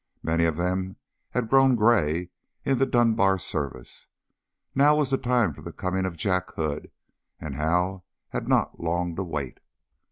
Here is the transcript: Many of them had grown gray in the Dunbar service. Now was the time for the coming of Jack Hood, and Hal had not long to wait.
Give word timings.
Many 0.23 0.45
of 0.45 0.57
them 0.57 0.95
had 1.29 1.47
grown 1.47 1.75
gray 1.75 2.31
in 2.65 2.79
the 2.79 2.87
Dunbar 2.87 3.37
service. 3.37 4.07
Now 4.73 4.95
was 4.95 5.11
the 5.11 5.17
time 5.19 5.53
for 5.53 5.61
the 5.61 5.71
coming 5.71 6.05
of 6.07 6.17
Jack 6.17 6.55
Hood, 6.55 6.89
and 7.39 7.53
Hal 7.53 8.03
had 8.29 8.47
not 8.47 8.79
long 8.79 9.15
to 9.15 9.23
wait. 9.23 9.59